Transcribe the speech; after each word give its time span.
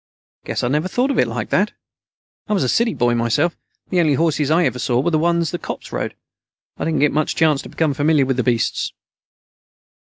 "Guess 0.45 0.63
I 0.63 0.67
never 0.67 0.87
thought 0.87 1.11
of 1.11 1.19
it 1.19 1.27
like 1.27 1.51
that. 1.51 1.73
I 2.47 2.53
was 2.53 2.63
a 2.63 2.67
city 2.67 2.95
boy 2.95 3.13
myself. 3.13 3.55
The 3.91 3.99
only 3.99 4.15
horses 4.15 4.49
I 4.49 4.65
ever 4.65 4.79
saw 4.79 4.99
were 4.99 5.11
the 5.11 5.19
ones 5.19 5.51
the 5.51 5.59
cops 5.59 5.91
rode. 5.91 6.15
I 6.79 6.85
didn't 6.85 7.01
get 7.01 7.11
much 7.11 7.35
chance 7.35 7.61
to 7.61 7.69
became 7.69 7.93
familiar 7.93 8.25
with 8.25 8.37
the 8.37 8.43
beasts." 8.43 8.93